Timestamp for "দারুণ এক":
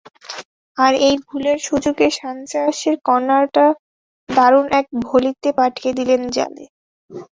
4.29-4.85